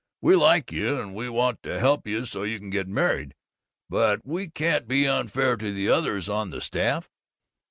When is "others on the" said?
5.89-6.59